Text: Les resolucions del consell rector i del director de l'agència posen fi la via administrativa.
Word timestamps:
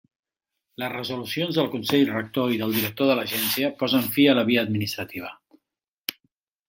Les 0.83 0.89
resolucions 0.93 1.59
del 1.59 1.67
consell 1.75 2.09
rector 2.13 2.55
i 2.55 2.57
del 2.63 2.73
director 2.77 3.11
de 3.11 3.17
l'agència 3.19 3.69
posen 3.83 4.09
fi 4.17 4.27
la 4.41 4.47
via 4.49 4.65
administrativa. 4.69 5.31